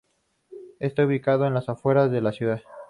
[0.79, 2.63] Está ubicado en las afueras de la ciudad.